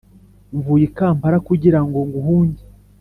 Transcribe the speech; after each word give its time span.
mvuye 0.55 0.83
i 0.87 0.91
kampala 0.97 1.37
kugira 1.47 1.79
ngo 1.85 1.97
nguhunge 2.07 2.63